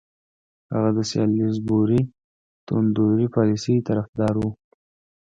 [0.73, 2.01] هغه د سالیزبوري
[2.67, 4.49] توندروي پالیسۍ طرفدار وو.